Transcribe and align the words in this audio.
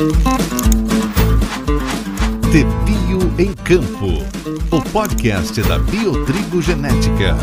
De 0.00 0.06
Bio 2.86 3.20
em 3.38 3.52
Campo, 3.52 4.24
o 4.74 4.80
podcast 4.90 5.60
da 5.64 5.78
Biotrigo 5.78 6.62
Genética. 6.62 7.36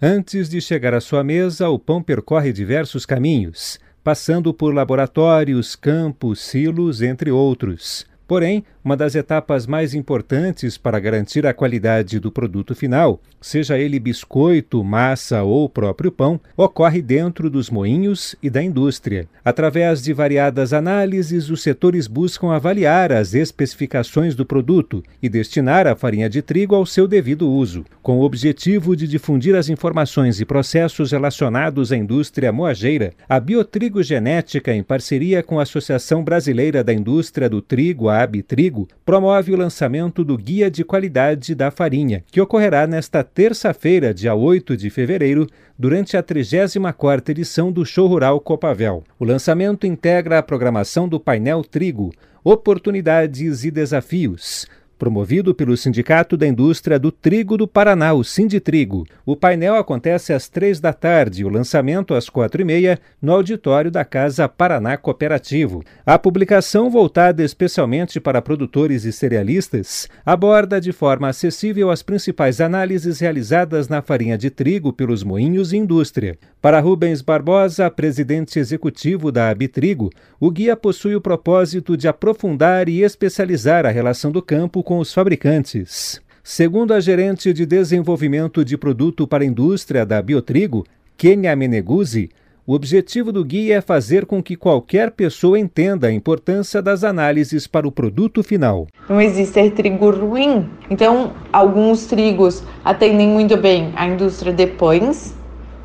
Antes 0.00 0.48
de 0.48 0.60
chegar 0.60 0.94
à 0.94 1.00
sua 1.00 1.24
mesa, 1.24 1.68
o 1.70 1.76
pão 1.76 2.00
percorre 2.00 2.52
diversos 2.52 3.04
caminhos, 3.04 3.80
passando 4.04 4.54
por 4.54 4.72
laboratórios, 4.72 5.74
campos, 5.74 6.40
silos, 6.40 7.02
entre 7.02 7.32
outros. 7.32 8.06
Porém, 8.28 8.64
uma 8.84 8.96
das 8.96 9.14
etapas 9.14 9.66
mais 9.66 9.94
importantes 9.94 10.76
para 10.76 11.00
garantir 11.00 11.46
a 11.46 11.54
qualidade 11.54 12.20
do 12.20 12.30
produto 12.30 12.74
final, 12.74 13.18
seja 13.40 13.78
ele 13.78 13.98
biscoito, 13.98 14.84
massa 14.84 15.42
ou 15.42 15.68
próprio 15.68 16.12
pão, 16.12 16.38
ocorre 16.54 17.00
dentro 17.00 17.48
dos 17.48 17.70
moinhos 17.70 18.36
e 18.42 18.50
da 18.50 18.62
indústria. 18.62 19.26
Através 19.42 20.02
de 20.02 20.12
variadas 20.12 20.74
análises, 20.74 21.48
os 21.48 21.62
setores 21.62 22.06
buscam 22.06 22.52
avaliar 22.52 23.10
as 23.10 23.34
especificações 23.34 24.34
do 24.34 24.44
produto 24.44 25.02
e 25.22 25.28
destinar 25.28 25.86
a 25.86 25.96
farinha 25.96 26.28
de 26.28 26.42
trigo 26.42 26.74
ao 26.74 26.84
seu 26.84 27.08
devido 27.08 27.50
uso, 27.50 27.84
com 28.02 28.18
o 28.18 28.22
objetivo 28.22 28.94
de 28.94 29.08
difundir 29.08 29.54
as 29.54 29.70
informações 29.70 30.40
e 30.40 30.44
processos 30.44 31.12
relacionados 31.12 31.90
à 31.90 31.96
indústria 31.96 32.52
moageira. 32.52 33.14
A 33.26 33.40
Biotrigo 33.40 34.02
Genética, 34.02 34.74
em 34.74 34.82
parceria 34.82 35.42
com 35.42 35.58
a 35.58 35.62
Associação 35.62 36.22
Brasileira 36.22 36.84
da 36.84 36.92
Indústria 36.92 37.48
do 37.48 37.62
Trigo, 37.62 38.08
a 38.08 38.22
Abitrigo, 38.22 38.73
Trigo 38.74 38.88
promove 39.04 39.52
o 39.52 39.56
lançamento 39.56 40.24
do 40.24 40.36
Guia 40.36 40.68
de 40.68 40.84
Qualidade 40.84 41.54
da 41.54 41.70
Farinha, 41.70 42.24
que 42.30 42.40
ocorrerá 42.40 42.86
nesta 42.86 43.22
terça-feira, 43.22 44.12
dia 44.12 44.34
8 44.34 44.76
de 44.76 44.90
fevereiro, 44.90 45.46
durante 45.78 46.16
a 46.16 46.22
34ª 46.22 47.28
edição 47.30 47.70
do 47.70 47.86
Show 47.86 48.08
Rural 48.08 48.40
Copavel. 48.40 49.04
O 49.18 49.24
lançamento 49.24 49.86
integra 49.86 50.38
a 50.38 50.42
programação 50.42 51.08
do 51.08 51.20
painel 51.20 51.62
Trigo, 51.62 52.12
Oportunidades 52.42 53.64
e 53.64 53.70
Desafios, 53.70 54.66
promovido 54.98 55.54
pelo 55.54 55.76
Sindicato 55.76 56.36
da 56.36 56.46
Indústria 56.46 56.98
do 56.98 57.10
Trigo 57.10 57.56
do 57.56 57.66
Paraná, 57.66 58.12
o 58.12 58.22
Sinditrigo. 58.22 59.06
O 59.26 59.34
painel 59.34 59.74
acontece 59.76 60.32
às 60.32 60.48
três 60.48 60.80
da 60.80 60.92
tarde 60.92 61.44
o 61.44 61.48
lançamento 61.48 62.14
às 62.14 62.28
quatro 62.28 62.62
e 62.62 62.64
meia 62.64 62.98
no 63.20 63.32
auditório 63.32 63.90
da 63.90 64.04
Casa 64.04 64.48
Paraná 64.48 64.96
Cooperativo. 64.96 65.82
A 66.06 66.18
publicação, 66.18 66.88
voltada 66.90 67.42
especialmente 67.42 68.20
para 68.20 68.40
produtores 68.40 69.04
e 69.04 69.12
cerealistas, 69.12 70.08
aborda 70.24 70.80
de 70.80 70.92
forma 70.92 71.28
acessível 71.28 71.90
as 71.90 72.02
principais 72.02 72.60
análises 72.60 73.20
realizadas 73.20 73.88
na 73.88 74.00
farinha 74.00 74.38
de 74.38 74.50
trigo 74.50 74.92
pelos 74.92 75.24
moinhos 75.24 75.72
e 75.72 75.76
indústria. 75.76 76.38
Para 76.60 76.80
Rubens 76.80 77.20
Barbosa, 77.20 77.90
presidente 77.90 78.58
executivo 78.58 79.32
da 79.32 79.50
Abitrigo, 79.50 80.10
o 80.40 80.50
guia 80.50 80.76
possui 80.76 81.14
o 81.16 81.20
propósito 81.20 81.96
de 81.96 82.06
aprofundar 82.06 82.88
e 82.88 83.02
especializar 83.02 83.84
a 83.84 83.90
relação 83.90 84.30
do 84.30 84.40
campo 84.40 84.82
com 84.84 84.98
os 84.98 85.12
fabricantes. 85.12 86.20
Segundo 86.44 86.92
a 86.92 87.00
gerente 87.00 87.52
de 87.52 87.64
desenvolvimento 87.64 88.64
de 88.64 88.76
produto 88.76 89.26
para 89.26 89.42
a 89.42 89.46
indústria 89.46 90.04
da 90.04 90.20
Biotrigo, 90.20 90.84
Kenia 91.16 91.56
Meneguzzi, 91.56 92.30
o 92.66 92.74
objetivo 92.74 93.32
do 93.32 93.44
guia 93.44 93.76
é 93.76 93.80
fazer 93.80 94.24
com 94.24 94.42
que 94.42 94.56
qualquer 94.56 95.10
pessoa 95.10 95.58
entenda 95.58 96.06
a 96.06 96.12
importância 96.12 96.80
das 96.80 97.02
análises 97.02 97.66
para 97.66 97.88
o 97.88 97.92
produto 97.92 98.42
final. 98.42 98.86
Não 99.08 99.20
existe 99.20 99.70
trigo 99.70 100.10
ruim, 100.10 100.68
então 100.88 101.32
alguns 101.52 102.06
trigos 102.06 102.62
atendem 102.84 103.28
muito 103.28 103.56
bem 103.56 103.92
a 103.96 104.06
indústria 104.06 104.52
de 104.52 104.66
pães, 104.66 105.34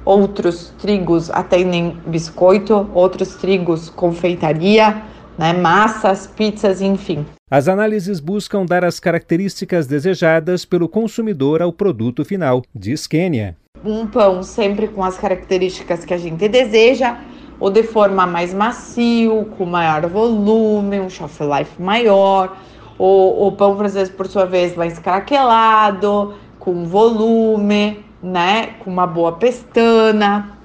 outros 0.06 0.74
trigos 0.78 1.30
atendem 1.30 1.98
biscoito, 2.06 2.90
outros 2.94 3.36
trigos 3.36 3.90
confeitaria, 3.90 5.04
né, 5.38 5.54
massas, 5.54 6.28
pizzas, 6.28 6.82
enfim. 6.82 7.26
As 7.52 7.68
análises 7.68 8.20
buscam 8.20 8.64
dar 8.64 8.86
as 8.86 9.00
características 9.00 9.88
desejadas 9.88 10.66
pelo 10.66 10.88
consumidor 10.88 11.64
ao 11.64 11.74
produto 11.74 12.24
final, 12.24 12.62
diz 12.76 13.08
Kênia. 13.08 13.58
Um 13.84 14.06
pão 14.06 14.44
sempre 14.44 14.88
com 14.88 15.04
as 15.04 15.18
características 15.18 16.06
que 16.06 16.14
a 16.14 16.18
gente 16.18 16.48
deseja, 16.48 17.18
ou 17.60 17.72
de 17.72 17.82
forma 17.82 18.28
mais 18.28 18.54
macio, 18.54 19.46
com 19.58 19.66
maior 19.66 20.06
volume, 20.06 21.00
um 21.00 21.10
shelf 21.10 21.40
life 21.42 21.82
maior, 21.82 22.56
ou 23.00 23.48
o 23.48 23.52
pão, 23.54 23.76
por 24.16 24.28
sua 24.28 24.46
vez, 24.46 24.76
mais 24.76 25.00
craquelado, 25.00 26.36
com 26.60 26.86
volume, 26.86 28.06
né, 28.22 28.76
com 28.78 28.92
uma 28.92 29.08
boa 29.08 29.32
pestana, 29.32 30.56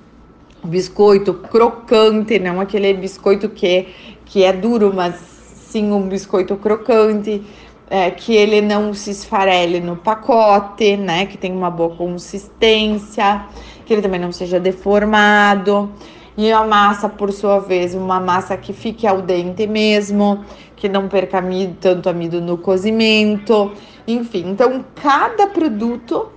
biscoito 0.62 1.32
crocante, 1.32 2.38
não 2.38 2.60
aquele 2.60 2.92
biscoito 2.92 3.48
que, 3.48 3.88
que 4.26 4.44
é 4.44 4.52
duro, 4.52 4.92
mas 4.94 5.33
sim 5.74 5.90
um 5.90 6.02
biscoito 6.02 6.54
crocante, 6.56 7.42
é, 7.90 8.08
que 8.08 8.32
ele 8.32 8.60
não 8.60 8.94
se 8.94 9.10
esfarele 9.10 9.80
no 9.80 9.96
pacote, 9.96 10.96
né? 10.96 11.26
Que 11.26 11.36
tem 11.36 11.50
uma 11.50 11.68
boa 11.68 11.96
consistência, 11.96 13.44
que 13.84 13.92
ele 13.92 14.00
também 14.00 14.20
não 14.20 14.30
seja 14.30 14.60
deformado. 14.60 15.90
E 16.36 16.52
a 16.52 16.64
massa, 16.64 17.08
por 17.08 17.32
sua 17.32 17.58
vez, 17.58 17.92
uma 17.92 18.20
massa 18.20 18.56
que 18.56 18.72
fique 18.72 19.04
al 19.04 19.20
dente 19.20 19.66
mesmo, 19.66 20.44
que 20.76 20.88
não 20.88 21.08
perca 21.08 21.38
amido, 21.38 21.76
tanto 21.80 22.08
amido 22.08 22.40
no 22.40 22.56
cozimento. 22.56 23.72
Enfim, 24.06 24.50
então 24.50 24.84
cada 24.94 25.48
produto 25.48 26.28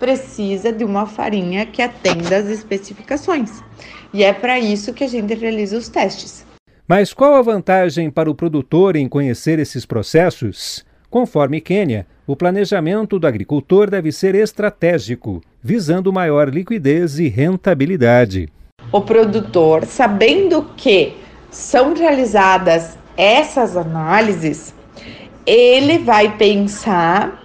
precisa 0.00 0.72
de 0.72 0.84
uma 0.84 1.06
farinha 1.06 1.64
que 1.64 1.80
atenda 1.80 2.38
às 2.38 2.46
especificações. 2.46 3.62
E 4.12 4.24
é 4.24 4.32
para 4.32 4.58
isso 4.58 4.92
que 4.92 5.04
a 5.04 5.08
gente 5.08 5.32
realiza 5.34 5.78
os 5.78 5.88
testes. 5.88 6.49
Mas 6.90 7.12
qual 7.12 7.36
a 7.36 7.40
vantagem 7.40 8.10
para 8.10 8.28
o 8.28 8.34
produtor 8.34 8.96
em 8.96 9.08
conhecer 9.08 9.60
esses 9.60 9.86
processos? 9.86 10.84
Conforme 11.08 11.60
Quênia, 11.60 12.04
o 12.26 12.34
planejamento 12.34 13.16
do 13.16 13.28
agricultor 13.28 13.88
deve 13.88 14.10
ser 14.10 14.34
estratégico, 14.34 15.40
visando 15.62 16.12
maior 16.12 16.48
liquidez 16.48 17.20
e 17.20 17.28
rentabilidade. 17.28 18.48
O 18.90 19.00
produtor, 19.02 19.84
sabendo 19.86 20.68
que 20.76 21.14
são 21.48 21.94
realizadas 21.94 22.98
essas 23.16 23.76
análises, 23.76 24.74
ele 25.46 25.98
vai 25.98 26.36
pensar 26.36 27.40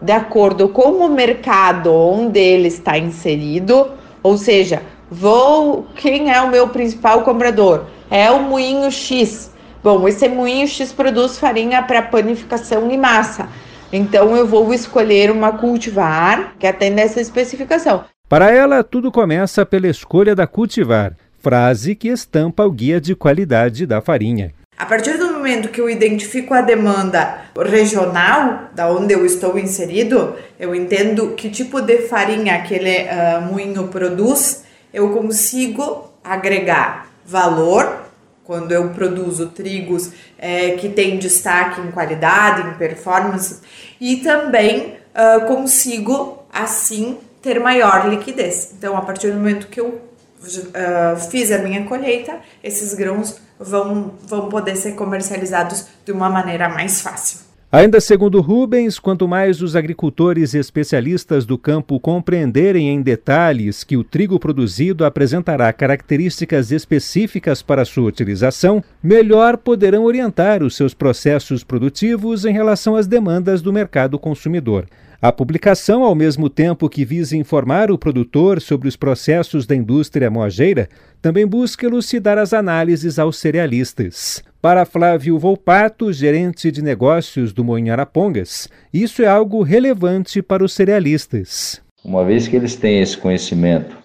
de 0.00 0.12
acordo 0.12 0.70
com 0.70 0.92
o 0.92 1.10
mercado 1.10 1.92
onde 1.92 2.40
ele 2.40 2.68
está 2.68 2.96
inserido, 2.96 3.92
ou 4.22 4.38
seja, 4.38 4.80
vou 5.10 5.86
quem 5.94 6.32
é 6.32 6.40
o 6.40 6.50
meu 6.50 6.68
principal 6.68 7.20
comprador? 7.20 7.84
É 8.12 8.30
o 8.30 8.42
moinho 8.42 8.90
X. 8.92 9.50
Bom, 9.82 10.06
esse 10.06 10.28
moinho 10.28 10.68
X 10.68 10.92
produz 10.92 11.38
farinha 11.38 11.82
para 11.82 12.02
panificação 12.02 12.90
em 12.90 12.98
massa. 12.98 13.48
Então 13.90 14.36
eu 14.36 14.46
vou 14.46 14.72
escolher 14.74 15.30
uma 15.30 15.52
cultivar 15.52 16.52
que 16.58 16.66
atenda 16.66 17.00
essa 17.00 17.22
especificação. 17.22 18.04
Para 18.28 18.50
ela, 18.50 18.84
tudo 18.84 19.10
começa 19.10 19.64
pela 19.64 19.88
escolha 19.88 20.34
da 20.34 20.46
cultivar, 20.46 21.16
frase 21.40 21.94
que 21.94 22.08
estampa 22.08 22.64
o 22.64 22.70
guia 22.70 23.00
de 23.00 23.14
qualidade 23.14 23.86
da 23.86 24.02
farinha. 24.02 24.52
A 24.76 24.84
partir 24.84 25.16
do 25.16 25.32
momento 25.32 25.68
que 25.68 25.80
eu 25.80 25.88
identifico 25.88 26.52
a 26.52 26.60
demanda 26.60 27.42
regional, 27.56 28.70
da 28.74 28.90
onde 28.90 29.14
eu 29.14 29.24
estou 29.24 29.58
inserido, 29.58 30.34
eu 30.58 30.74
entendo 30.74 31.34
que 31.34 31.48
tipo 31.48 31.80
de 31.80 31.98
farinha 32.08 32.56
aquele 32.56 33.04
uh, 33.04 33.42
moinho 33.50 33.88
produz, 33.88 34.64
eu 34.92 35.10
consigo 35.10 36.10
agregar 36.24 37.11
valor 37.24 38.02
quando 38.44 38.72
eu 38.72 38.90
produzo 38.90 39.48
trigos 39.48 40.10
é, 40.36 40.72
que 40.72 40.88
têm 40.88 41.18
destaque 41.18 41.80
em 41.80 41.90
qualidade, 41.90 42.68
em 42.68 42.74
performance, 42.74 43.60
e 44.00 44.16
também 44.16 44.96
uh, 45.14 45.46
consigo 45.46 46.42
assim 46.52 47.18
ter 47.40 47.60
maior 47.60 48.08
liquidez. 48.08 48.72
Então, 48.76 48.96
a 48.96 49.00
partir 49.00 49.30
do 49.30 49.38
momento 49.38 49.68
que 49.68 49.80
eu 49.80 49.88
uh, 49.88 51.30
fiz 51.30 51.50
a 51.50 51.58
minha 51.58 51.84
colheita, 51.84 52.40
esses 52.62 52.94
grãos 52.94 53.36
vão, 53.58 54.14
vão 54.22 54.48
poder 54.48 54.76
ser 54.76 54.92
comercializados 54.92 55.86
de 56.04 56.12
uma 56.12 56.28
maneira 56.28 56.68
mais 56.68 57.00
fácil. 57.00 57.51
Ainda 57.74 58.02
segundo 58.02 58.38
Rubens, 58.42 58.98
quanto 58.98 59.26
mais 59.26 59.62
os 59.62 59.74
agricultores 59.74 60.52
e 60.52 60.58
especialistas 60.58 61.46
do 61.46 61.56
campo 61.56 61.98
compreenderem 61.98 62.90
em 62.90 63.00
detalhes 63.00 63.82
que 63.82 63.96
o 63.96 64.04
trigo 64.04 64.38
produzido 64.38 65.06
apresentará 65.06 65.72
características 65.72 66.70
específicas 66.70 67.62
para 67.62 67.86
sua 67.86 68.08
utilização, 68.08 68.84
melhor 69.02 69.56
poderão 69.56 70.04
orientar 70.04 70.62
os 70.62 70.76
seus 70.76 70.92
processos 70.92 71.64
produtivos 71.64 72.44
em 72.44 72.52
relação 72.52 72.94
às 72.94 73.06
demandas 73.06 73.62
do 73.62 73.72
mercado 73.72 74.18
consumidor. 74.18 74.86
A 75.24 75.30
publicação, 75.30 76.02
ao 76.02 76.16
mesmo 76.16 76.50
tempo 76.50 76.88
que 76.88 77.04
visa 77.04 77.36
informar 77.36 77.92
o 77.92 77.96
produtor 77.96 78.60
sobre 78.60 78.88
os 78.88 78.96
processos 78.96 79.64
da 79.64 79.76
indústria 79.76 80.28
moageira, 80.28 80.88
também 81.20 81.46
busca 81.46 81.86
elucidar 81.86 82.38
as 82.38 82.52
análises 82.52 83.20
aos 83.20 83.38
cerealistas. 83.38 84.42
Para 84.60 84.84
Flávio 84.84 85.38
Volpato, 85.38 86.12
gerente 86.12 86.72
de 86.72 86.82
negócios 86.82 87.52
do 87.52 87.62
Moinho 87.62 87.92
Arapongas, 87.92 88.68
isso 88.92 89.22
é 89.22 89.28
algo 89.28 89.62
relevante 89.62 90.42
para 90.42 90.64
os 90.64 90.72
cerealistas. 90.72 91.80
Uma 92.04 92.24
vez 92.24 92.48
que 92.48 92.56
eles 92.56 92.74
têm 92.74 93.00
esse 93.00 93.16
conhecimento 93.16 93.96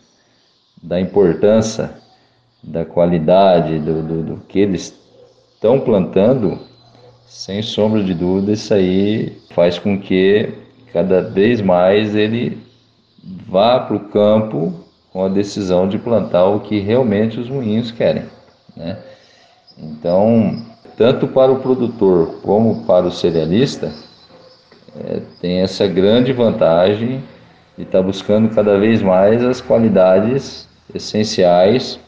da 0.84 1.02
importância 1.02 1.90
da 2.62 2.86
qualidade 2.86 3.80
do, 3.80 4.04
do, 4.04 4.22
do 4.22 4.38
que 4.42 4.60
eles 4.60 4.94
estão 5.56 5.80
plantando, 5.80 6.60
sem 7.26 7.64
sombra 7.64 8.04
de 8.04 8.14
dúvida, 8.14 8.52
isso 8.52 8.72
aí 8.72 9.36
faz 9.56 9.80
com 9.80 10.00
que 10.00 10.67
cada 10.94 11.22
vez 11.22 11.62
mais 11.62 12.16
ele 12.16 12.58
vá 13.48 13.80
para 13.80 13.96
o 13.96 14.08
campo 14.10 14.74
com 15.12 15.26
a 15.26 15.30
decisão 15.30 15.88
de 15.88 15.98
plantar 15.98 16.46
o 16.46 16.60
que 16.60 16.80
realmente 16.80 17.40
os 17.40 17.50
moinhos 17.50 17.92
querem. 17.92 18.24
Né? 18.76 18.98
Então, 19.78 20.62
tanto 20.98 21.28
para 21.28 21.52
o 21.52 21.60
produtor 21.60 22.40
como 22.42 22.86
para 22.86 23.06
o 23.06 23.12
cerealista, 23.12 23.92
é, 24.96 25.22
tem 25.40 25.62
essa 25.62 25.88
grande 25.88 26.34
vantagem 26.34 27.24
de 27.78 27.84
estar 27.84 28.00
tá 28.00 28.04
buscando 28.04 28.54
cada 28.54 28.78
vez 28.78 29.02
mais 29.02 29.44
as 29.44 29.62
qualidades 29.62 30.68
essenciais, 30.94 32.00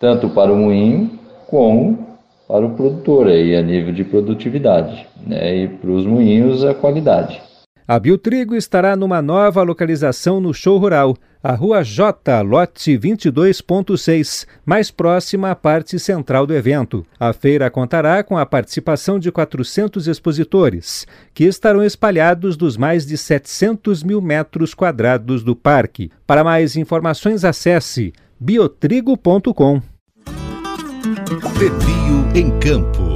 tanto 0.00 0.28
para 0.30 0.52
o 0.52 0.56
moinho 0.56 1.18
como 1.46 2.06
para 2.46 2.64
o 2.64 2.70
produtor 2.70 3.26
aí, 3.26 3.54
a 3.54 3.62
nível 3.62 3.92
de 3.92 4.04
produtividade, 4.04 5.06
né? 5.26 5.56
e 5.56 5.68
para 5.68 5.90
os 5.90 6.06
moinhos 6.06 6.64
a 6.64 6.72
qualidade. 6.72 7.47
A 7.88 7.98
Biotrigo 7.98 8.54
estará 8.54 8.94
numa 8.94 9.22
nova 9.22 9.62
localização 9.62 10.42
no 10.42 10.52
show 10.52 10.76
rural, 10.76 11.16
a 11.42 11.54
Rua 11.54 11.82
J, 11.82 12.42
lote 12.42 12.98
22.6, 12.98 14.46
mais 14.62 14.90
próxima 14.90 15.52
à 15.52 15.56
parte 15.56 15.98
central 15.98 16.46
do 16.46 16.52
evento. 16.52 17.06
A 17.18 17.32
feira 17.32 17.70
contará 17.70 18.22
com 18.22 18.36
a 18.36 18.44
participação 18.44 19.18
de 19.18 19.32
400 19.32 20.06
expositores, 20.06 21.06
que 21.32 21.44
estarão 21.44 21.82
espalhados 21.82 22.58
dos 22.58 22.76
mais 22.76 23.06
de 23.06 23.16
700 23.16 24.02
mil 24.02 24.20
metros 24.20 24.74
quadrados 24.74 25.42
do 25.42 25.56
parque. 25.56 26.10
Para 26.26 26.44
mais 26.44 26.76
informações, 26.76 27.42
acesse 27.42 28.12
biotrigo.com. 28.38 29.80
Em 32.34 32.50
Campo 32.60 33.07